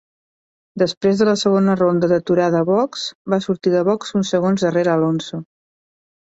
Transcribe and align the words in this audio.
Després 0.81 1.19
de 1.21 1.27
la 1.29 1.35
segona 1.41 1.75
ronda 1.81 2.09
d'aturada 2.13 2.63
a 2.65 2.67
boxs, 2.71 3.05
va 3.35 3.41
sortir 3.49 3.77
de 3.77 3.87
boxs 3.93 4.19
uns 4.23 4.35
segons 4.37 4.67
darrere 4.69 4.99
Alonso. 4.99 5.45